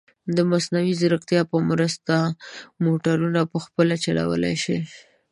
[0.35, 2.13] د مصنوعي ځیرکتیا په مرسته،
[2.85, 4.77] موټرونه په خپله چلولی شي.